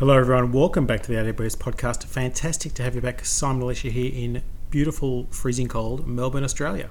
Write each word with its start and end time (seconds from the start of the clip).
Hello, 0.00 0.16
everyone. 0.16 0.50
Welcome 0.50 0.86
back 0.86 1.02
to 1.02 1.12
the 1.12 1.18
AWS 1.18 1.58
podcast. 1.58 2.04
Fantastic 2.04 2.72
to 2.72 2.82
have 2.82 2.94
you 2.94 3.02
back. 3.02 3.22
Simon 3.22 3.60
Elisha 3.60 3.90
here 3.90 4.10
in 4.10 4.42
beautiful, 4.70 5.26
freezing 5.26 5.68
cold 5.68 6.06
Melbourne, 6.06 6.42
Australia. 6.42 6.88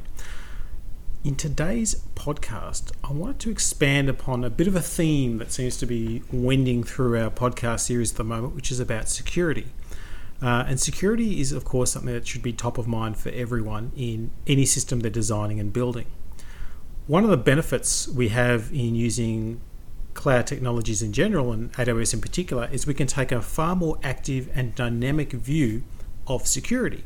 In 1.24 1.34
today's 1.36 1.96
podcast, 2.14 2.92
I 3.04 3.12
wanted 3.12 3.40
to 3.40 3.50
expand 3.50 4.10
upon 4.10 4.44
a 4.44 4.52
bit 4.52 4.68
of 4.68 4.76
a 4.76 4.80
theme 4.80 5.40
that 5.40 5.52
seems 5.52 5.76
to 5.78 5.88
be 5.88 6.22
wending 6.32 6.84
through 6.84 7.20
our 7.20 7.32
podcast 7.32 7.80
series 7.80 8.12
at 8.12 8.18
the 8.18 8.24
moment, 8.24 8.54
which 8.54 8.72
is 8.72 8.80
about 8.80 9.10
security. 9.10 9.70
Uh, 10.40 10.66
and 10.68 10.80
security 10.80 11.42
is, 11.42 11.52
of 11.52 11.66
course, 11.66 11.94
something 11.94 12.14
that 12.14 12.28
should 12.28 12.44
be 12.44 12.54
top 12.54 12.78
of 12.78 12.88
mind 12.88 13.18
for 13.18 13.30
everyone 13.30 13.92
in 13.98 14.30
any 14.46 14.68
system 14.68 15.00
they're 15.00 15.10
designing 15.10 15.60
and 15.60 15.74
building. 15.74 16.06
One 17.08 17.24
of 17.24 17.32
the 17.32 17.38
benefits 17.38 18.08
we 18.08 18.28
have 18.28 18.70
in 18.72 18.94
using 18.94 19.62
cloud 20.20 20.46
technologies 20.46 21.02
in 21.02 21.14
general 21.14 21.54
and 21.54 21.72
AWS 21.74 22.14
in 22.14 22.20
particular 22.20 22.68
is 22.74 22.86
we 22.86 22.94
can 22.94 23.08
take 23.08 23.32
a 23.32 23.42
far 23.42 23.74
more 23.74 23.98
active 24.04 24.50
and 24.54 24.76
dynamic 24.76 25.32
view 25.32 25.84
of 26.28 26.46
security. 26.46 27.06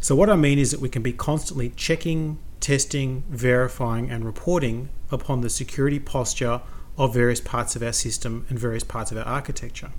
So, 0.00 0.16
what 0.16 0.30
I 0.30 0.36
mean 0.36 0.58
is 0.58 0.70
that 0.70 0.80
we 0.80 0.88
can 0.88 1.02
be 1.02 1.12
constantly 1.12 1.68
checking, 1.76 2.38
testing, 2.60 3.24
verifying, 3.28 4.10
and 4.10 4.24
reporting 4.24 4.88
upon 5.10 5.42
the 5.42 5.50
security 5.50 5.98
posture 5.98 6.62
of 6.96 7.12
various 7.12 7.42
parts 7.42 7.76
of 7.76 7.82
our 7.82 7.92
system 7.92 8.46
and 8.48 8.58
various 8.58 8.84
parts 8.84 9.12
of 9.12 9.18
our 9.18 9.24
architecture. 9.24 9.90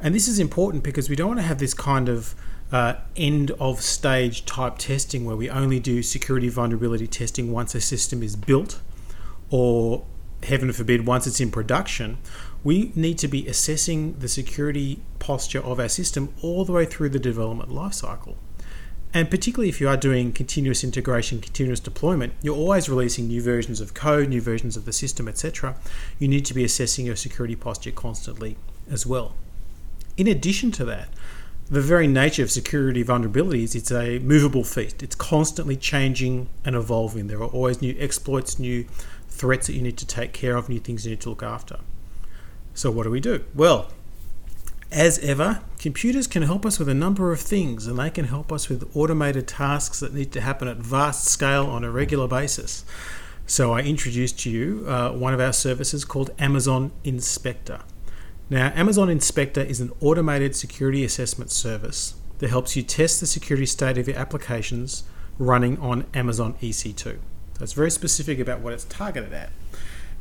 And 0.00 0.14
this 0.14 0.28
is 0.28 0.38
important 0.38 0.84
because 0.84 1.08
we 1.08 1.16
don't 1.16 1.28
want 1.28 1.40
to 1.40 1.46
have 1.46 1.58
this 1.58 1.72
kind 1.72 2.10
of 2.10 2.34
uh, 2.70 2.94
end 3.16 3.52
of 3.52 3.80
stage 3.80 4.44
type 4.44 4.76
testing 4.76 5.24
where 5.24 5.36
we 5.36 5.48
only 5.48 5.80
do 5.80 6.02
security 6.02 6.50
vulnerability 6.50 7.06
testing 7.06 7.50
once 7.50 7.74
a 7.74 7.80
system 7.80 8.22
is 8.22 8.36
built 8.36 8.80
or 9.48 10.04
heaven 10.42 10.72
forbid, 10.72 11.06
once 11.06 11.26
it's 11.26 11.40
in 11.40 11.50
production, 11.50 12.18
we 12.62 12.92
need 12.94 13.18
to 13.18 13.28
be 13.28 13.46
assessing 13.46 14.18
the 14.18 14.28
security 14.28 15.00
posture 15.18 15.60
of 15.60 15.80
our 15.80 15.88
system 15.88 16.32
all 16.42 16.64
the 16.64 16.72
way 16.72 16.84
through 16.84 17.08
the 17.08 17.18
development 17.18 17.70
lifecycle. 17.70 18.36
And 19.12 19.28
particularly 19.28 19.68
if 19.68 19.80
you 19.80 19.88
are 19.88 19.96
doing 19.96 20.32
continuous 20.32 20.84
integration, 20.84 21.40
continuous 21.40 21.80
deployment, 21.80 22.32
you're 22.42 22.56
always 22.56 22.88
releasing 22.88 23.26
new 23.26 23.42
versions 23.42 23.80
of 23.80 23.92
code, 23.92 24.28
new 24.28 24.40
versions 24.40 24.76
of 24.76 24.84
the 24.84 24.92
system, 24.92 25.26
etc. 25.26 25.74
You 26.18 26.28
need 26.28 26.44
to 26.44 26.54
be 26.54 26.64
assessing 26.64 27.06
your 27.06 27.16
security 27.16 27.56
posture 27.56 27.90
constantly 27.90 28.56
as 28.88 29.04
well. 29.04 29.34
In 30.16 30.28
addition 30.28 30.70
to 30.72 30.84
that, 30.84 31.08
the 31.68 31.80
very 31.80 32.08
nature 32.08 32.42
of 32.42 32.50
security 32.50 33.04
vulnerabilities, 33.04 33.76
it's 33.76 33.92
a 33.92 34.18
movable 34.20 34.64
feast. 34.64 35.02
It's 35.02 35.14
constantly 35.14 35.76
changing 35.76 36.48
and 36.64 36.74
evolving. 36.74 37.28
There 37.28 37.40
are 37.40 37.48
always 37.48 37.80
new 37.80 37.96
exploits, 37.98 38.58
new 38.58 38.86
threats 39.40 39.66
that 39.66 39.72
you 39.72 39.80
need 39.80 39.96
to 39.96 40.06
take 40.06 40.34
care 40.34 40.54
of, 40.54 40.68
new 40.68 40.78
things 40.78 41.06
you 41.06 41.10
need 41.10 41.20
to 41.22 41.30
look 41.30 41.42
after. 41.42 41.80
So, 42.74 42.90
what 42.90 43.04
do 43.04 43.10
we 43.10 43.20
do? 43.20 43.42
Well, 43.54 43.90
as 44.92 45.18
ever, 45.20 45.62
computers 45.78 46.26
can 46.26 46.42
help 46.42 46.66
us 46.66 46.78
with 46.78 46.88
a 46.88 46.94
number 46.94 47.32
of 47.32 47.40
things, 47.40 47.86
and 47.86 47.98
they 47.98 48.10
can 48.10 48.26
help 48.26 48.52
us 48.52 48.68
with 48.68 48.94
automated 48.94 49.48
tasks 49.48 50.00
that 50.00 50.12
need 50.12 50.30
to 50.32 50.42
happen 50.42 50.68
at 50.68 50.76
vast 50.76 51.24
scale 51.24 51.66
on 51.66 51.84
a 51.84 51.90
regular 51.90 52.28
basis. 52.28 52.84
So, 53.46 53.72
I 53.72 53.80
introduced 53.80 54.38
to 54.40 54.50
you 54.50 54.84
uh, 54.86 55.12
one 55.12 55.32
of 55.32 55.40
our 55.40 55.54
services 55.54 56.04
called 56.04 56.30
Amazon 56.38 56.92
Inspector. 57.02 57.80
Now, 58.50 58.72
Amazon 58.74 59.08
Inspector 59.08 59.62
is 59.62 59.80
an 59.80 59.90
automated 60.02 60.54
security 60.54 61.02
assessment 61.02 61.50
service 61.50 62.14
that 62.38 62.50
helps 62.50 62.76
you 62.76 62.82
test 62.82 63.20
the 63.20 63.26
security 63.26 63.66
state 63.66 63.96
of 63.96 64.06
your 64.06 64.18
applications 64.18 65.04
running 65.38 65.78
on 65.78 66.04
Amazon 66.12 66.54
EC2. 66.60 67.18
So 67.60 67.64
it's 67.64 67.74
very 67.74 67.90
specific 67.90 68.38
about 68.38 68.60
what 68.60 68.72
it's 68.72 68.84
targeted 68.84 69.34
at. 69.34 69.50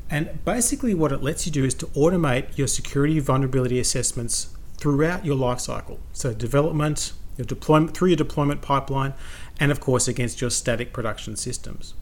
And 0.09 0.44
basically, 0.44 0.94
what 0.94 1.14
it 1.14 1.23
lets 1.23 1.45
you 1.45 1.54
do 1.54 1.64
is 1.64 1.73
to 1.76 1.86
automate 1.86 2.58
your 2.58 2.68
security 2.68 3.18
vulnerability 3.22 3.80
assessments 3.80 4.54
throughout 4.76 5.23
your 5.23 5.38
lifecycle. 5.38 6.00
So 6.12 6.34
development, 6.34 7.14
your 7.38 7.45
deployment 7.45 7.95
through 7.95 8.10
your 8.10 8.17
deployment 8.17 8.62
pipeline, 8.62 9.14
and 9.58 9.72
of 9.72 9.80
course 9.80 10.06
against 10.10 10.42
your 10.42 10.50
static 10.50 10.92
production 10.92 11.38
systems. 11.38 11.94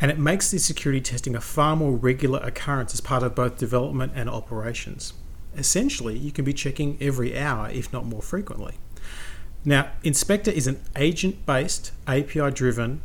And 0.00 0.10
it 0.10 0.18
makes 0.18 0.50
this 0.50 0.64
security 0.64 1.00
testing 1.00 1.36
a 1.36 1.40
far 1.40 1.76
more 1.76 1.92
regular 1.92 2.40
occurrence 2.40 2.92
as 2.94 3.00
part 3.00 3.22
of 3.22 3.36
both 3.36 3.56
development 3.56 4.10
and 4.16 4.28
operations. 4.28 5.12
Essentially, 5.56 6.18
you 6.18 6.32
can 6.32 6.44
be 6.44 6.52
checking 6.52 6.98
every 7.00 7.38
hour, 7.38 7.70
if 7.70 7.92
not 7.92 8.06
more 8.06 8.22
frequently. 8.22 8.74
Now, 9.64 9.92
Inspector 10.02 10.50
is 10.50 10.66
an 10.66 10.80
agent 10.96 11.46
based, 11.46 11.92
API 12.08 12.50
driven 12.50 13.02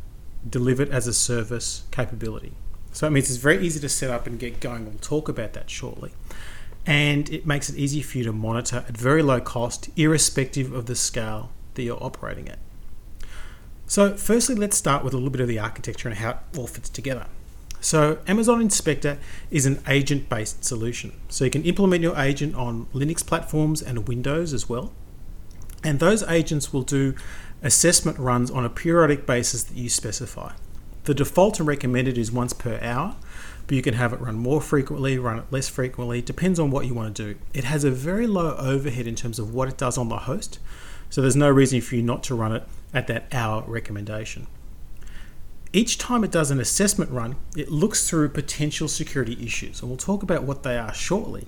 delivered 0.48 0.88
as 0.90 1.06
a 1.06 1.12
service 1.12 1.84
capability. 1.90 2.52
So 2.92 3.06
it 3.06 3.10
means 3.10 3.28
it's 3.28 3.38
very 3.38 3.64
easy 3.64 3.80
to 3.80 3.88
set 3.88 4.10
up 4.10 4.26
and 4.26 4.38
get 4.38 4.60
going. 4.60 4.84
We'll 4.84 4.98
talk 4.98 5.28
about 5.28 5.52
that 5.52 5.70
shortly. 5.70 6.12
And 6.86 7.28
it 7.30 7.46
makes 7.46 7.68
it 7.68 7.76
easy 7.76 8.02
for 8.02 8.18
you 8.18 8.24
to 8.24 8.32
monitor 8.32 8.84
at 8.88 8.96
very 8.96 9.22
low 9.22 9.40
cost, 9.40 9.90
irrespective 9.96 10.72
of 10.72 10.86
the 10.86 10.96
scale 10.96 11.50
that 11.74 11.82
you're 11.82 12.02
operating 12.02 12.48
at. 12.48 12.58
So, 13.86 14.16
firstly, 14.16 14.54
let's 14.54 14.76
start 14.76 15.04
with 15.04 15.12
a 15.14 15.16
little 15.16 15.30
bit 15.30 15.40
of 15.40 15.48
the 15.48 15.58
architecture 15.58 16.08
and 16.08 16.18
how 16.18 16.30
it 16.30 16.36
all 16.56 16.66
fits 16.66 16.88
together. 16.88 17.26
So, 17.80 18.18
Amazon 18.26 18.60
Inspector 18.60 19.18
is 19.50 19.66
an 19.66 19.82
agent 19.88 20.28
based 20.28 20.64
solution. 20.64 21.12
So, 21.28 21.44
you 21.44 21.50
can 21.50 21.64
implement 21.64 22.02
your 22.02 22.16
agent 22.16 22.54
on 22.54 22.86
Linux 22.94 23.26
platforms 23.26 23.82
and 23.82 24.06
Windows 24.06 24.52
as 24.52 24.68
well. 24.68 24.92
And 25.82 25.98
those 25.98 26.22
agents 26.24 26.72
will 26.72 26.82
do 26.82 27.14
assessment 27.62 28.18
runs 28.18 28.50
on 28.50 28.64
a 28.64 28.70
periodic 28.70 29.26
basis 29.26 29.62
that 29.64 29.76
you 29.76 29.88
specify. 29.88 30.52
The 31.04 31.14
default 31.14 31.58
and 31.58 31.66
recommended 31.66 32.18
is 32.18 32.30
once 32.30 32.52
per 32.52 32.78
hour, 32.82 33.16
but 33.66 33.76
you 33.76 33.82
can 33.82 33.94
have 33.94 34.12
it 34.12 34.20
run 34.20 34.36
more 34.36 34.60
frequently, 34.60 35.18
run 35.18 35.38
it 35.38 35.44
less 35.50 35.68
frequently, 35.68 36.20
depends 36.20 36.58
on 36.58 36.70
what 36.70 36.86
you 36.86 36.94
want 36.94 37.14
to 37.16 37.34
do. 37.34 37.38
It 37.54 37.64
has 37.64 37.84
a 37.84 37.90
very 37.90 38.26
low 38.26 38.56
overhead 38.56 39.06
in 39.06 39.14
terms 39.14 39.38
of 39.38 39.54
what 39.54 39.68
it 39.68 39.78
does 39.78 39.96
on 39.96 40.08
the 40.08 40.18
host, 40.18 40.58
so 41.08 41.20
there's 41.20 41.36
no 41.36 41.48
reason 41.48 41.80
for 41.80 41.96
you 41.96 42.02
not 42.02 42.22
to 42.24 42.34
run 42.34 42.54
it 42.54 42.64
at 42.92 43.06
that 43.06 43.32
hour 43.32 43.64
recommendation. 43.66 44.46
Each 45.72 45.98
time 45.98 46.24
it 46.24 46.32
does 46.32 46.50
an 46.50 46.58
assessment 46.58 47.12
run, 47.12 47.36
it 47.56 47.70
looks 47.70 48.08
through 48.08 48.30
potential 48.30 48.88
security 48.88 49.38
issues, 49.44 49.80
and 49.80 49.88
we'll 49.88 49.96
talk 49.96 50.22
about 50.22 50.42
what 50.42 50.64
they 50.64 50.76
are 50.76 50.92
shortly. 50.92 51.46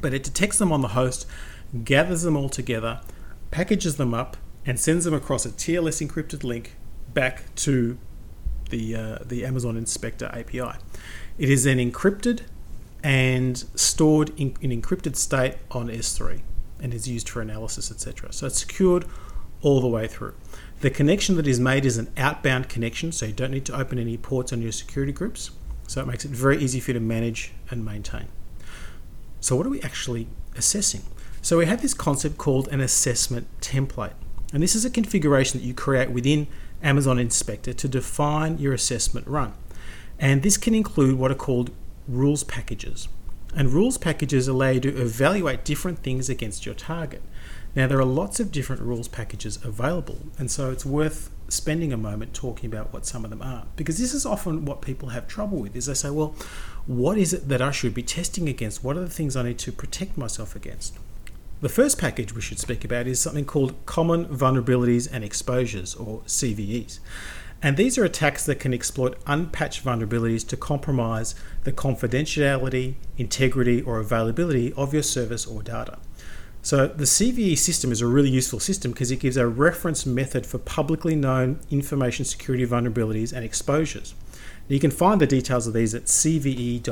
But 0.00 0.12
it 0.12 0.22
detects 0.22 0.58
them 0.58 0.72
on 0.72 0.82
the 0.82 0.88
host, 0.88 1.26
gathers 1.84 2.22
them 2.22 2.36
all 2.36 2.48
together, 2.48 3.00
packages 3.50 3.96
them 3.96 4.14
up, 4.14 4.36
and 4.64 4.78
sends 4.78 5.04
them 5.04 5.14
across 5.14 5.46
a 5.46 5.50
TLS 5.50 6.06
encrypted 6.06 6.44
link 6.44 6.76
back 7.14 7.54
to 7.56 7.98
the, 8.70 8.94
uh, 8.94 9.18
the 9.24 9.44
Amazon 9.44 9.76
Inspector 9.76 10.26
API. 10.26 10.78
It 11.38 11.48
is 11.48 11.64
then 11.64 11.78
encrypted 11.78 12.42
and 13.02 13.56
stored 13.74 14.30
in, 14.38 14.56
in 14.60 14.70
encrypted 14.70 15.16
state 15.16 15.56
on 15.70 15.88
S3 15.88 16.40
and 16.80 16.92
is 16.92 17.08
used 17.08 17.28
for 17.28 17.40
analysis, 17.40 17.90
etc. 17.90 18.32
So 18.32 18.46
it's 18.46 18.60
secured 18.60 19.04
all 19.62 19.80
the 19.80 19.88
way 19.88 20.06
through. 20.06 20.34
The 20.80 20.90
connection 20.90 21.36
that 21.36 21.46
is 21.46 21.58
made 21.58 21.84
is 21.84 21.96
an 21.96 22.12
outbound 22.16 22.68
connection, 22.68 23.10
so 23.10 23.26
you 23.26 23.32
don't 23.32 23.50
need 23.50 23.64
to 23.66 23.76
open 23.76 23.98
any 23.98 24.16
ports 24.16 24.52
on 24.52 24.62
your 24.62 24.72
security 24.72 25.12
groups. 25.12 25.50
So 25.86 26.02
it 26.02 26.06
makes 26.06 26.24
it 26.24 26.30
very 26.30 26.58
easy 26.58 26.80
for 26.80 26.90
you 26.90 26.94
to 26.94 27.00
manage 27.00 27.52
and 27.70 27.84
maintain. 27.84 28.28
So, 29.40 29.56
what 29.56 29.66
are 29.66 29.70
we 29.70 29.80
actually 29.80 30.28
assessing? 30.56 31.02
So, 31.40 31.58
we 31.58 31.66
have 31.66 31.82
this 31.82 31.94
concept 31.94 32.38
called 32.38 32.68
an 32.68 32.80
assessment 32.80 33.46
template. 33.60 34.14
And 34.52 34.62
this 34.62 34.74
is 34.74 34.84
a 34.84 34.90
configuration 34.90 35.60
that 35.60 35.66
you 35.66 35.74
create 35.74 36.10
within 36.10 36.46
Amazon 36.82 37.18
Inspector 37.18 37.72
to 37.72 37.88
define 37.88 38.58
your 38.58 38.72
assessment 38.72 39.26
run. 39.26 39.52
And 40.18 40.42
this 40.42 40.56
can 40.56 40.74
include 40.74 41.18
what 41.18 41.30
are 41.30 41.36
called 41.36 41.70
rules 42.06 42.44
packages. 42.44 43.08
And 43.54 43.72
rules 43.72 43.98
packages 43.98 44.48
allow 44.48 44.70
you 44.70 44.80
to 44.80 45.00
evaluate 45.00 45.64
different 45.64 46.00
things 46.00 46.28
against 46.28 46.66
your 46.66 46.74
target. 46.74 47.22
Now, 47.74 47.86
there 47.86 47.98
are 47.98 48.04
lots 48.04 48.40
of 48.40 48.50
different 48.50 48.82
rules 48.82 49.08
packages 49.08 49.58
available, 49.64 50.18
and 50.38 50.50
so 50.50 50.70
it's 50.70 50.84
worth 50.84 51.30
spending 51.48 51.92
a 51.92 51.96
moment 51.96 52.34
talking 52.34 52.70
about 52.70 52.92
what 52.92 53.06
some 53.06 53.24
of 53.24 53.30
them 53.30 53.40
are 53.40 53.64
because 53.74 53.98
this 53.98 54.12
is 54.12 54.26
often 54.26 54.66
what 54.66 54.82
people 54.82 55.08
have 55.08 55.26
trouble 55.26 55.58
with 55.58 55.74
is 55.74 55.86
they 55.86 55.94
say 55.94 56.10
well 56.10 56.34
what 56.86 57.16
is 57.16 57.32
it 57.32 57.48
that 57.48 57.62
i 57.62 57.70
should 57.70 57.94
be 57.94 58.02
testing 58.02 58.48
against 58.48 58.84
what 58.84 58.98
are 58.98 59.00
the 59.00 59.08
things 59.08 59.34
i 59.34 59.42
need 59.42 59.58
to 59.58 59.72
protect 59.72 60.18
myself 60.18 60.54
against 60.54 60.94
the 61.60 61.68
first 61.68 61.98
package 61.98 62.32
we 62.32 62.40
should 62.40 62.58
speak 62.58 62.84
about 62.84 63.06
is 63.06 63.20
something 63.20 63.44
called 63.44 63.74
Common 63.86 64.26
Vulnerabilities 64.26 65.08
and 65.10 65.24
Exposures, 65.24 65.94
or 65.94 66.20
CVEs. 66.20 67.00
And 67.60 67.76
these 67.76 67.98
are 67.98 68.04
attacks 68.04 68.46
that 68.46 68.60
can 68.60 68.72
exploit 68.72 69.18
unpatched 69.26 69.84
vulnerabilities 69.84 70.46
to 70.48 70.56
compromise 70.56 71.34
the 71.64 71.72
confidentiality, 71.72 72.94
integrity, 73.16 73.82
or 73.82 73.98
availability 73.98 74.72
of 74.74 74.94
your 74.94 75.02
service 75.02 75.44
or 75.44 75.64
data. 75.64 75.98
So, 76.62 76.86
the 76.86 77.04
CVE 77.04 77.58
system 77.58 77.90
is 77.90 78.00
a 78.00 78.06
really 78.06 78.30
useful 78.30 78.60
system 78.60 78.92
because 78.92 79.10
it 79.10 79.20
gives 79.20 79.36
a 79.36 79.48
reference 79.48 80.06
method 80.06 80.46
for 80.46 80.58
publicly 80.58 81.16
known 81.16 81.58
information 81.70 82.24
security 82.24 82.66
vulnerabilities 82.66 83.32
and 83.32 83.44
exposures. 83.44 84.14
You 84.68 84.78
can 84.78 84.90
find 84.90 85.20
the 85.20 85.26
details 85.26 85.66
of 85.66 85.72
these 85.72 85.94
at 85.94 86.04
cve.mitre.org. 86.04 86.86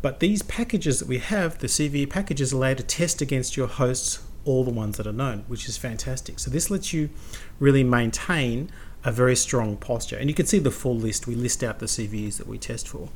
But 0.00 0.20
these 0.20 0.42
packages 0.42 1.00
that 1.00 1.08
we 1.08 1.18
have, 1.18 1.58
the 1.58 1.66
CVE 1.66 2.08
packages, 2.08 2.52
allow 2.52 2.68
you 2.70 2.76
to 2.76 2.82
test 2.82 3.20
against 3.20 3.56
your 3.56 3.66
hosts 3.66 4.22
all 4.44 4.64
the 4.64 4.70
ones 4.70 4.96
that 4.96 5.06
are 5.06 5.12
known, 5.12 5.44
which 5.48 5.68
is 5.68 5.76
fantastic. 5.76 6.38
So 6.38 6.50
this 6.50 6.70
lets 6.70 6.92
you 6.92 7.10
really 7.58 7.84
maintain 7.84 8.70
a 9.04 9.12
very 9.12 9.36
strong 9.36 9.76
posture. 9.76 10.16
And 10.16 10.28
you 10.28 10.34
can 10.34 10.46
see 10.46 10.58
the 10.58 10.70
full 10.70 10.96
list. 10.96 11.26
We 11.26 11.34
list 11.34 11.62
out 11.62 11.78
the 11.78 11.86
CVEs 11.86 12.38
that 12.38 12.46
we 12.46 12.58
test 12.58 12.88
for. 12.88 13.08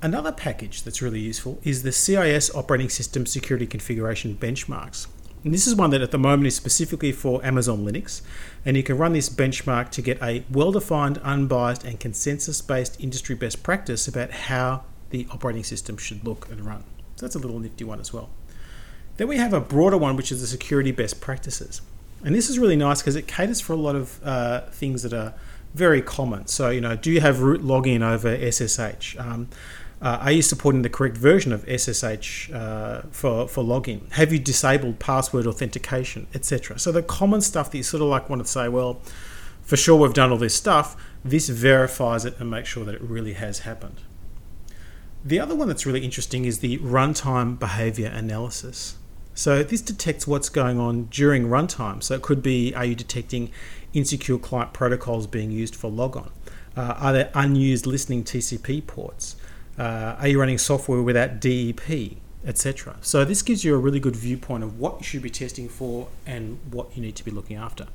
Another 0.00 0.32
package 0.32 0.82
that's 0.82 1.00
really 1.00 1.20
useful 1.20 1.60
is 1.62 1.82
the 1.82 1.92
CIS 1.92 2.52
Operating 2.54 2.88
System 2.88 3.24
Security 3.24 3.66
Configuration 3.66 4.36
Benchmarks. 4.36 5.06
And 5.44 5.52
this 5.52 5.66
is 5.66 5.74
one 5.74 5.90
that 5.90 6.02
at 6.02 6.12
the 6.12 6.18
moment 6.18 6.46
is 6.46 6.54
specifically 6.54 7.10
for 7.10 7.44
Amazon 7.44 7.84
Linux, 7.84 8.22
and 8.64 8.76
you 8.76 8.82
can 8.82 8.96
run 8.96 9.12
this 9.12 9.28
benchmark 9.28 9.90
to 9.90 10.02
get 10.02 10.22
a 10.22 10.44
well 10.50 10.70
defined, 10.70 11.18
unbiased, 11.18 11.84
and 11.84 11.98
consensus 11.98 12.60
based 12.60 13.00
industry 13.00 13.34
best 13.34 13.62
practice 13.62 14.06
about 14.06 14.30
how 14.30 14.84
the 15.10 15.26
operating 15.30 15.64
system 15.64 15.96
should 15.96 16.24
look 16.24 16.48
and 16.50 16.64
run. 16.64 16.84
So 17.16 17.26
that's 17.26 17.34
a 17.34 17.40
little 17.40 17.58
nifty 17.58 17.84
one 17.84 17.98
as 17.98 18.12
well. 18.12 18.30
Then 19.16 19.28
we 19.28 19.36
have 19.36 19.52
a 19.52 19.60
broader 19.60 19.98
one, 19.98 20.16
which 20.16 20.30
is 20.30 20.40
the 20.40 20.46
security 20.46 20.92
best 20.92 21.20
practices. 21.20 21.82
And 22.24 22.34
this 22.34 22.48
is 22.48 22.58
really 22.58 22.76
nice 22.76 23.02
because 23.02 23.16
it 23.16 23.26
caters 23.26 23.60
for 23.60 23.72
a 23.72 23.76
lot 23.76 23.96
of 23.96 24.20
uh, 24.24 24.60
things 24.70 25.02
that 25.02 25.12
are 25.12 25.34
very 25.74 26.02
common. 26.02 26.46
So, 26.46 26.70
you 26.70 26.80
know, 26.80 26.96
do 26.96 27.10
you 27.10 27.20
have 27.20 27.40
root 27.40 27.62
login 27.62 28.02
over 28.02 28.36
SSH? 28.50 29.16
Um, 29.18 29.48
uh, 30.02 30.18
are 30.20 30.32
you 30.32 30.42
supporting 30.42 30.82
the 30.82 30.90
correct 30.90 31.16
version 31.16 31.52
of 31.52 31.64
SSH 31.68 32.50
uh, 32.50 33.02
for, 33.12 33.46
for 33.46 33.62
login? 33.62 34.10
Have 34.12 34.32
you 34.32 34.40
disabled 34.40 34.98
password 34.98 35.46
authentication, 35.46 36.26
etc.? 36.34 36.78
So 36.80 36.90
the 36.90 37.02
common 37.02 37.40
stuff 37.40 37.70
that 37.70 37.76
you 37.76 37.84
sort 37.84 38.02
of 38.02 38.08
like 38.08 38.28
want 38.28 38.42
to 38.42 38.48
say, 38.48 38.68
well, 38.68 39.00
for 39.62 39.76
sure 39.76 39.96
we've 39.96 40.12
done 40.12 40.32
all 40.32 40.38
this 40.38 40.56
stuff. 40.56 40.96
This 41.24 41.48
verifies 41.48 42.24
it 42.24 42.38
and 42.40 42.50
makes 42.50 42.68
sure 42.68 42.84
that 42.84 42.96
it 42.96 43.00
really 43.00 43.34
has 43.34 43.60
happened. 43.60 44.00
The 45.24 45.38
other 45.38 45.54
one 45.54 45.68
that's 45.68 45.86
really 45.86 46.04
interesting 46.04 46.46
is 46.46 46.58
the 46.58 46.78
runtime 46.78 47.56
behavior 47.56 48.08
analysis. 48.08 48.96
So 49.34 49.62
this 49.62 49.80
detects 49.80 50.26
what's 50.26 50.48
going 50.48 50.80
on 50.80 51.04
during 51.04 51.46
runtime. 51.46 52.02
So 52.02 52.16
it 52.16 52.22
could 52.22 52.42
be 52.42 52.74
are 52.74 52.84
you 52.84 52.96
detecting 52.96 53.52
insecure 53.92 54.38
client 54.38 54.72
protocols 54.72 55.28
being 55.28 55.52
used 55.52 55.76
for 55.76 55.88
logon? 55.88 56.30
Uh, 56.76 56.94
are 56.98 57.12
there 57.12 57.30
unused 57.34 57.86
listening 57.86 58.24
TCP 58.24 58.84
ports? 58.84 59.36
Uh, 59.78 60.16
are 60.18 60.28
you 60.28 60.38
running 60.38 60.58
software 60.58 61.02
without 61.02 61.40
DEP, 61.40 62.16
etc.? 62.44 62.96
So 63.00 63.24
this 63.24 63.42
gives 63.42 63.64
you 63.64 63.74
a 63.74 63.78
really 63.78 64.00
good 64.00 64.16
viewpoint 64.16 64.64
of 64.64 64.78
what 64.78 64.98
you 64.98 65.04
should 65.04 65.22
be 65.22 65.30
testing 65.30 65.68
for 65.68 66.08
and 66.26 66.58
what 66.70 66.94
you 66.96 67.02
need 67.02 67.16
to 67.16 67.24
be 67.24 67.30
looking 67.30 67.56
after. 67.56 67.86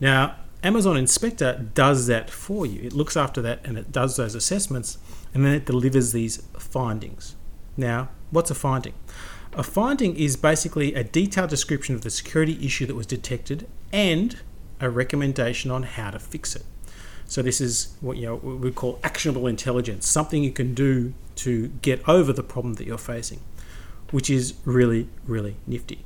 Now, 0.00 0.36
Amazon 0.62 0.96
Inspector 0.96 1.70
does 1.74 2.06
that 2.08 2.30
for 2.30 2.66
you. 2.66 2.82
It 2.82 2.92
looks 2.92 3.16
after 3.16 3.40
that 3.42 3.60
and 3.64 3.78
it 3.78 3.92
does 3.92 4.16
those 4.16 4.34
assessments 4.34 4.98
and 5.32 5.44
then 5.44 5.54
it 5.54 5.64
delivers 5.64 6.12
these 6.12 6.42
findings. 6.58 7.36
Now, 7.76 8.08
what's 8.30 8.50
a 8.50 8.54
finding? 8.54 8.94
A 9.54 9.62
finding 9.62 10.16
is 10.16 10.36
basically 10.36 10.94
a 10.94 11.04
detailed 11.04 11.50
description 11.50 11.94
of 11.94 12.02
the 12.02 12.10
security 12.10 12.64
issue 12.64 12.86
that 12.86 12.94
was 12.94 13.06
detected 13.06 13.68
and 13.92 14.40
a 14.80 14.90
recommendation 14.90 15.70
on 15.70 15.84
how 15.84 16.10
to 16.10 16.18
fix 16.18 16.54
it. 16.54 16.64
So 17.28 17.42
this 17.42 17.60
is 17.60 17.94
what 18.00 18.16
you 18.16 18.26
know 18.26 18.36
we 18.36 18.72
call 18.72 18.98
actionable 19.04 19.46
intelligence, 19.46 20.08
something 20.08 20.42
you 20.42 20.50
can 20.50 20.74
do 20.74 21.12
to 21.36 21.68
get 21.82 22.06
over 22.08 22.32
the 22.32 22.42
problem 22.42 22.74
that 22.74 22.86
you're 22.86 22.96
facing, 22.96 23.40
which 24.10 24.30
is 24.30 24.54
really 24.64 25.08
really 25.26 25.56
nifty. 25.66 26.04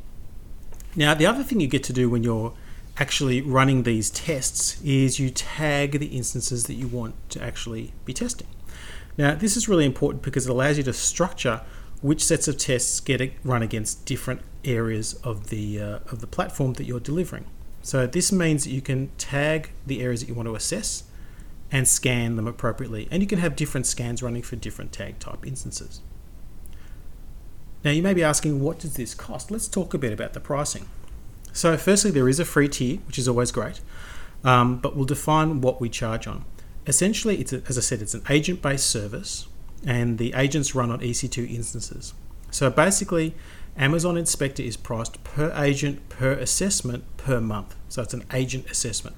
Now 0.97 1.15
the 1.15 1.25
other 1.25 1.45
thing 1.45 1.61
you 1.61 1.69
get 1.69 1.85
to 1.85 1.93
do 1.93 2.11
when 2.11 2.25
you're 2.25 2.53
actually 2.99 3.41
running 3.41 3.85
these 3.85 4.11
tests 4.11 4.83
is 4.83 5.21
you 5.21 5.31
tag 5.31 6.01
the 6.01 6.09
instances 6.09 6.65
that 6.65 6.75
you 6.75 6.89
want 6.89 7.15
to 7.31 7.43
actually 7.43 7.95
be 8.05 8.13
testing. 8.13 8.49
Now 9.17 9.37
this 9.37 9.57
is 9.57 9.69
really 9.69 9.87
important 9.87 10.25
because 10.25 10.49
it 10.49 10.51
allows 10.51 10.77
you 10.77 10.83
to 10.85 10.93
structure 10.93 11.61
which 12.01 12.25
sets 12.25 12.49
of 12.49 12.59
tests 12.59 12.99
get 12.99 13.33
run 13.45 13.63
against 13.63 14.05
different 14.07 14.41
areas 14.65 15.15
of 15.23 15.51
the 15.51 15.81
uh, 15.81 15.99
of 16.11 16.21
the 16.21 16.27
platform 16.27 16.73
that 16.75 16.85
you're 16.85 16.99
delivering. 16.99 17.45
So 17.81 18.09
this 18.09 18.33
means 18.33 18.65
that 18.65 18.71
you 18.71 18.83
can 18.83 19.11
tag 19.19 19.71
the 19.87 20.03
areas 20.03 20.21
that 20.21 20.29
you 20.29 20.35
want 20.35 20.49
to 20.49 20.57
assess 20.57 21.05
and 21.73 21.89
scan 21.89 22.37
them 22.37 22.47
appropriately. 22.47 23.09
And 23.11 23.23
you 23.23 23.27
can 23.27 23.39
have 23.39 23.57
different 23.57 23.87
scans 23.87 24.23
running 24.23 24.43
for 24.43 24.57
different 24.57 24.93
tag 24.93 25.19
type 25.19 25.47
instances. 25.47 26.03
Now 27.83 27.91
you 27.91 28.03
may 28.03 28.15
be 28.15 28.23
asking, 28.23 28.61
what 28.61 28.79
does 28.79 28.95
this 28.95 29.15
cost? 29.15 29.51
Let's 29.51 29.67
talk 29.67 29.95
a 29.95 29.99
bit 29.99 30.13
about 30.13 30.35
the 30.35 30.41
pricing. 30.41 30.87
So 31.53 31.77
firstly, 31.77 32.11
there 32.11 32.29
is 32.29 32.39
a 32.39 32.45
free 32.45 32.69
tier, 32.69 32.99
which 33.07 33.19
is 33.19 33.27
always 33.27 33.51
great, 33.51 33.81
um, 34.45 34.79
but 34.79 34.95
we'll 34.95 35.05
define 35.05 35.61
what 35.61 35.81
we 35.81 35.89
charge 35.89 36.27
on. 36.27 36.45
Essentially, 36.87 37.39
it's 37.39 37.53
a, 37.53 37.63
as 37.69 37.77
I 37.77 37.81
said, 37.81 38.01
it's 38.01 38.15
an 38.15 38.23
agent-based 38.29 38.87
service, 38.87 39.47
and 39.85 40.19
the 40.19 40.33
agents 40.35 40.75
run 40.75 40.91
on 40.91 41.01
EC2 41.01 41.51
instances. 41.53 42.15
So 42.51 42.71
basically, 42.71 43.35
Amazon 43.77 44.17
Inspector 44.17 44.63
is 44.63 44.77
priced 44.77 45.23
per 45.25 45.53
agent 45.57 46.09
per 46.09 46.33
assessment 46.33 47.05
per 47.17 47.41
month. 47.41 47.75
So 47.89 48.03
it's 48.03 48.15
an 48.15 48.25
agent 48.33 48.71
assessment. 48.71 49.17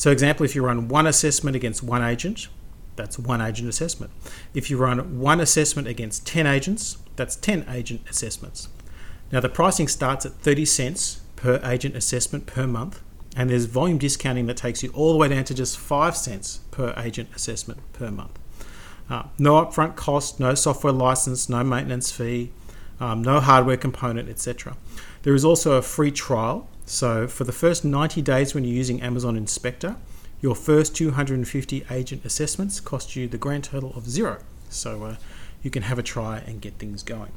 So, 0.00 0.10
example, 0.10 0.46
if 0.46 0.54
you 0.54 0.64
run 0.64 0.88
one 0.88 1.06
assessment 1.06 1.56
against 1.56 1.82
one 1.82 2.02
agent, 2.02 2.48
that's 2.96 3.18
one 3.18 3.42
agent 3.42 3.68
assessment. 3.68 4.10
If 4.54 4.70
you 4.70 4.78
run 4.78 5.20
one 5.20 5.40
assessment 5.40 5.88
against 5.88 6.26
10 6.26 6.46
agents, 6.46 6.96
that's 7.16 7.36
10 7.36 7.66
agent 7.68 8.00
assessments. 8.08 8.70
Now, 9.30 9.40
the 9.40 9.50
pricing 9.50 9.88
starts 9.88 10.24
at 10.24 10.32
30 10.32 10.64
cents 10.64 11.20
per 11.36 11.60
agent 11.62 11.96
assessment 11.96 12.46
per 12.46 12.66
month, 12.66 13.02
and 13.36 13.50
there's 13.50 13.66
volume 13.66 13.98
discounting 13.98 14.46
that 14.46 14.56
takes 14.56 14.82
you 14.82 14.88
all 14.94 15.12
the 15.12 15.18
way 15.18 15.28
down 15.28 15.44
to 15.44 15.54
just 15.54 15.78
5 15.78 16.16
cents 16.16 16.60
per 16.70 16.94
agent 16.96 17.28
assessment 17.36 17.80
per 17.92 18.10
month. 18.10 18.38
Uh, 19.10 19.24
no 19.38 19.62
upfront 19.62 19.96
cost, 19.96 20.40
no 20.40 20.54
software 20.54 20.94
license, 20.94 21.50
no 21.50 21.62
maintenance 21.62 22.10
fee, 22.10 22.52
um, 23.00 23.20
no 23.20 23.38
hardware 23.38 23.76
component, 23.76 24.30
etc. 24.30 24.78
There 25.22 25.34
is 25.34 25.44
also 25.44 25.72
a 25.72 25.82
free 25.82 26.10
trial 26.10 26.68
so 26.90 27.28
for 27.28 27.44
the 27.44 27.52
first 27.52 27.84
90 27.84 28.20
days 28.20 28.52
when 28.52 28.64
you're 28.64 28.74
using 28.74 29.00
Amazon 29.00 29.36
Inspector, 29.36 29.94
your 30.40 30.56
first 30.56 30.96
250 30.96 31.84
agent 31.88 32.24
assessments 32.24 32.80
cost 32.80 33.14
you 33.14 33.28
the 33.28 33.38
grand 33.38 33.62
total 33.62 33.94
of 33.94 34.10
zero. 34.10 34.38
So 34.68 35.04
uh, 35.04 35.16
you 35.62 35.70
can 35.70 35.84
have 35.84 36.00
a 36.00 36.02
try 36.02 36.38
and 36.38 36.60
get 36.60 36.74
things 36.74 37.04
going. 37.04 37.30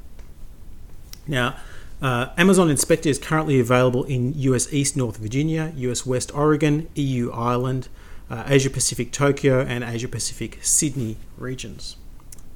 Now, 1.28 1.56
uh, 2.02 2.30
Amazon 2.36 2.72
Inspector 2.72 3.08
is 3.08 3.20
currently 3.20 3.60
available 3.60 4.06
in 4.06 4.34
US 4.34 4.74
East 4.74 4.98
North 4.98 5.18
Virginia, 5.18 5.72
US 5.76 6.04
West 6.04 6.34
Oregon, 6.34 6.90
EU 6.96 7.32
Ireland, 7.32 7.90
uh, 8.32 8.46
Asia 8.48 8.72
Pacific 8.72 9.12
Tokyo, 9.12 9.62
and 9.62 9.84
Asia 9.84 10.08
Pacific 10.08 10.58
Sydney 10.64 11.18
regions. 11.38 11.98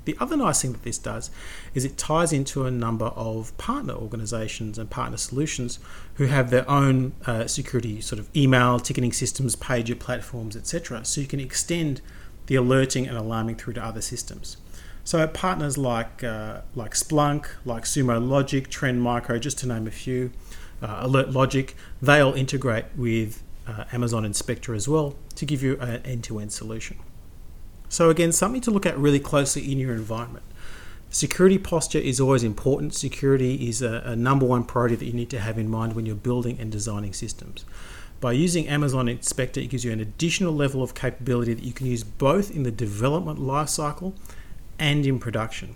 The 0.08 0.16
other 0.22 0.38
nice 0.38 0.62
thing 0.62 0.72
that 0.72 0.84
this 0.84 0.98
does 0.98 1.30
is 1.74 1.84
it 1.84 1.98
ties 1.98 2.32
into 2.32 2.66
a 2.66 2.72
number 2.72 3.08
of 3.08 3.56
partner 3.58 3.94
organizations 3.94 4.78
and 4.78 4.90
partner 4.90 5.18
solutions 5.18 5.80
who 6.14 6.28
have 6.28 6.50
their 6.50 6.68
own 6.70 7.12
uh, 7.26 7.46
security 7.48 8.00
sort 8.00 8.20
of 8.20 8.30
email, 8.34 8.80
ticketing 8.80 9.12
systems, 9.12 9.58
pager 9.58 10.00
platforms, 10.00 10.56
etc. 10.56 11.04
So 11.04 11.20
you 11.20 11.28
can 11.28 11.42
extend 11.42 12.00
the 12.46 12.56
alerting 12.56 13.06
and 13.06 13.18
alarming 13.18 13.58
through 13.58 13.74
to 13.74 13.84
other 13.84 14.00
systems. 14.00 14.56
So 15.04 15.28
partners 15.28 15.78
like 15.78 16.24
uh, 16.24 16.62
like 16.74 16.94
Splunk, 16.94 17.48
like 17.66 17.84
Sumo 17.84 18.26
Logic, 18.26 18.70
Trend 18.70 19.02
Micro, 19.02 19.38
just 19.40 19.60
to 19.60 19.68
name 19.68 19.88
a 19.88 19.92
few, 19.92 20.32
uh, 20.82 21.00
Alert 21.02 21.32
Logic, 21.32 21.76
they 22.02 22.22
all 22.22 22.34
integrate 22.34 22.86
with 22.96 23.44
uh, 23.68 23.84
Amazon 23.92 24.24
Inspector 24.24 24.74
as 24.74 24.88
well 24.88 25.18
to 25.36 25.46
give 25.46 25.62
you 25.62 25.78
an 25.82 26.02
end-to-end 26.06 26.54
solution. 26.54 26.98
So, 27.90 28.10
again, 28.10 28.32
something 28.32 28.62
to 28.62 28.72
look 28.72 28.86
at 28.86 28.98
really 28.98 29.20
closely 29.20 29.72
in 29.72 29.78
your 29.78 29.94
environment. 29.94 30.44
Security 31.10 31.58
posture 31.58 32.00
is 32.00 32.20
always 32.20 32.44
important. 32.44 32.94
Security 32.94 33.70
is 33.70 33.82
a, 33.82 34.02
a, 34.06 34.16
number 34.16 34.46
one 34.46 34.66
priority 34.66 34.96
that 34.96 35.06
you 35.06 35.14
need 35.14 35.30
to 35.30 35.40
have 35.40 35.58
in 35.58 35.70
mind 35.70 35.96
when 35.96 36.06
you're 36.06 36.16
building 36.16 36.60
and 36.60 36.70
designing 36.70 37.14
systems. 37.14 37.64
By 38.20 38.34
using 38.34 38.68
Amazon 38.68 39.08
Inspector, 39.08 39.60
it 39.60 39.68
gives 39.68 39.86
you 39.86 39.92
an 39.94 40.02
additional 40.02 40.54
level 40.54 40.84
of 40.84 40.94
capability 40.94 41.54
that 41.54 41.64
you 41.64 41.72
can 41.72 41.88
use 41.88 42.04
both 42.04 42.54
in 42.54 42.64
the 42.64 42.72
development 42.72 43.40
lifecycle 43.40 44.14
and 44.78 45.06
in 45.06 45.18
production. 45.18 45.76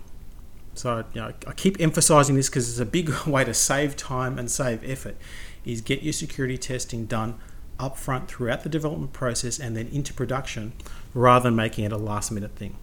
So 0.74 1.04
you 1.14 1.20
know, 1.20 1.32
I 1.46 1.52
keep 1.52 1.80
emphasizing 1.80 2.36
this 2.36 2.48
because 2.48 2.68
it's 2.68 2.78
a 2.78 2.86
big 2.86 3.10
way 3.26 3.44
to 3.44 3.54
save 3.54 3.96
time 3.96 4.38
and 4.38 4.50
save 4.50 4.88
effort. 4.88 5.16
Is 5.64 5.80
get 5.80 6.02
your 6.02 6.12
security 6.12 6.58
testing 6.58 7.06
done 7.06 7.38
upfront 7.82 8.28
throughout 8.28 8.62
the 8.62 8.68
development 8.68 9.12
process 9.12 9.58
and 9.58 9.76
then 9.76 9.88
into 9.88 10.14
production 10.14 10.72
rather 11.12 11.44
than 11.44 11.56
making 11.56 11.84
it 11.84 11.92
a 11.92 11.96
last 11.96 12.30
minute 12.30 12.54
thing. 12.56 12.76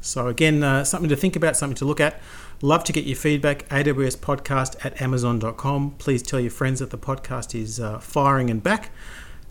So, 0.00 0.28
again, 0.28 0.62
uh, 0.62 0.84
something 0.84 1.08
to 1.08 1.16
think 1.16 1.34
about, 1.34 1.56
something 1.56 1.76
to 1.76 1.84
look 1.84 2.00
at. 2.00 2.20
Love 2.62 2.84
to 2.84 2.92
get 2.92 3.04
your 3.04 3.16
feedback. 3.16 3.68
AWS 3.68 4.16
podcast 4.18 4.84
at 4.84 5.00
amazon.com. 5.00 5.92
Please 5.98 6.22
tell 6.22 6.38
your 6.38 6.50
friends 6.50 6.78
that 6.80 6.90
the 6.90 6.98
podcast 6.98 7.58
is 7.58 7.80
uh, 7.80 7.98
firing 7.98 8.50
and 8.50 8.62
back. 8.62 8.90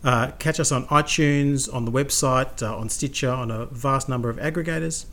Uh, 0.03 0.31
catch 0.39 0.59
us 0.59 0.71
on 0.71 0.85
iTunes, 0.87 1.73
on 1.73 1.85
the 1.85 1.91
website, 1.91 2.61
uh, 2.61 2.77
on 2.77 2.87
Stitcher, 2.87 3.31
on 3.31 3.51
a 3.51 3.65
vast 3.65 4.07
number 4.07 4.29
of 4.29 4.37
aggregators. 4.37 5.05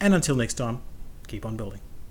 And 0.00 0.14
until 0.14 0.36
next 0.36 0.54
time, 0.54 0.80
keep 1.26 1.44
on 1.44 1.56
building. 1.56 1.80